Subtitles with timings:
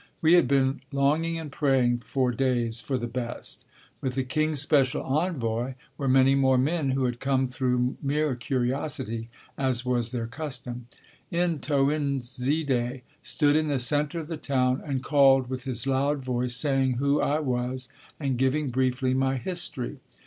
[0.19, 3.65] We had been longing and praying for days for the best.
[4.01, 9.29] With the king's special envoy were many more men who had come through mere curiosity,
[9.59, 10.87] as was their custom.
[11.31, 16.93] N'Toinzide stood in the center of the town and called with his loud voice saying
[16.93, 17.87] who I was
[18.19, 19.99] and giving briefly my history.